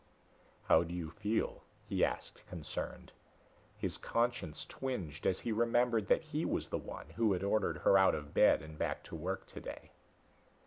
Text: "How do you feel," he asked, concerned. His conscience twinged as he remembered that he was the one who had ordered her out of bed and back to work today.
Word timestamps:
"How 0.63 0.81
do 0.81 0.95
you 0.95 1.11
feel," 1.11 1.61
he 1.87 2.03
asked, 2.03 2.43
concerned. 2.47 3.11
His 3.77 3.99
conscience 3.99 4.65
twinged 4.65 5.27
as 5.27 5.41
he 5.41 5.51
remembered 5.51 6.07
that 6.07 6.23
he 6.23 6.43
was 6.43 6.69
the 6.69 6.79
one 6.79 7.11
who 7.17 7.33
had 7.33 7.43
ordered 7.43 7.77
her 7.83 7.99
out 7.99 8.15
of 8.15 8.33
bed 8.33 8.63
and 8.63 8.79
back 8.79 9.03
to 9.03 9.15
work 9.15 9.45
today. 9.45 9.91